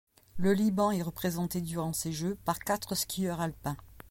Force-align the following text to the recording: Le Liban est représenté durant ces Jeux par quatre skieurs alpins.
Le 0.35 0.53
Liban 0.53 0.89
est 0.89 1.03
représenté 1.03 1.61
durant 1.61 1.93
ces 1.93 2.11
Jeux 2.11 2.33
par 2.43 2.57
quatre 2.57 2.95
skieurs 2.95 3.39
alpins. 3.39 3.77